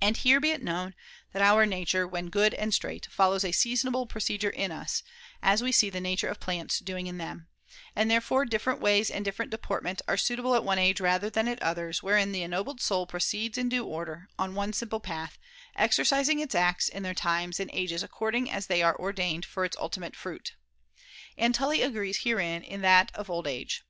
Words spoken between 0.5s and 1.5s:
it 350 THE CONVIVIO Ch. Of virtues known, that